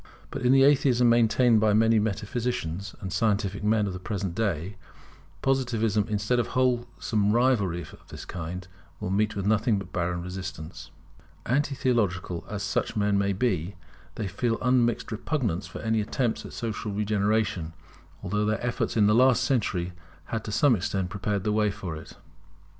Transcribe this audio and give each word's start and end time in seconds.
But 0.31 0.41
in 0.41 0.51
the 0.51 0.63
Atheism 0.63 1.07
maintained 1.09 1.59
by 1.59 1.73
many 1.73 1.99
metaphysicians 1.99 2.95
and 3.01 3.13
scientific 3.13 3.63
men 3.63 3.85
of 3.85 3.93
the 3.93 3.99
present 3.99 4.33
day, 4.33 4.75
Positivism, 5.43 6.07
instead 6.09 6.39
of 6.39 6.47
wholesome 6.57 7.31
rivalry 7.33 7.81
of 7.81 8.07
this 8.07 8.25
kind, 8.25 8.67
will 8.99 9.11
meet 9.11 9.35
with 9.35 9.45
nothing 9.45 9.77
but 9.77 9.93
barren 9.93 10.23
resistance. 10.23 10.89
Anti 11.45 11.75
theological 11.75 12.43
as 12.49 12.63
such 12.63 12.95
men 12.95 13.15
may 13.19 13.31
be, 13.31 13.75
they 14.15 14.27
feel 14.27 14.57
unmixed 14.59 15.11
repugnance 15.11 15.67
for 15.67 15.81
any 15.81 16.01
attempts 16.01 16.47
at 16.47 16.53
social 16.53 16.91
regeneration, 16.91 17.73
although 18.23 18.43
their 18.43 18.65
efforts 18.65 18.97
in 18.97 19.05
the 19.05 19.13
last 19.13 19.43
century 19.43 19.93
had 20.25 20.43
to 20.45 20.51
some 20.51 20.75
extent 20.75 21.11
prepared 21.11 21.43
the 21.43 21.51
way 21.51 21.69
for 21.69 21.95
it. 21.95 22.17